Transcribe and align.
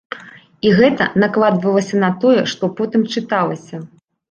І 0.67 0.71
гэта 0.79 1.07
накладвалася 1.25 1.95
на 2.05 2.11
тое, 2.25 2.41
што 2.55 2.73
потым 2.83 3.07
чыталася. 3.17 3.85